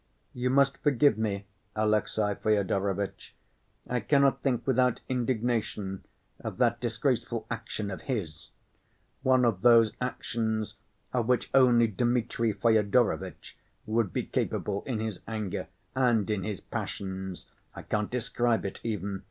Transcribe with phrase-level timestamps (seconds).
[0.33, 1.45] You must forgive me,
[1.75, 3.35] Alexey Fyodorovitch,
[3.87, 6.05] I cannot think without indignation
[6.39, 8.49] of that disgraceful action of his...
[9.21, 10.73] one of those actions
[11.13, 15.67] of which only Dmitri Fyodorovitch would be capable in his anger...
[15.93, 17.45] and in his passions!
[17.75, 19.19] I can't describe it even....